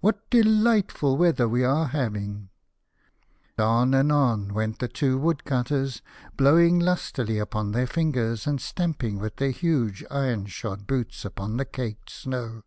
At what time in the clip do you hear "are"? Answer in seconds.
1.64-1.86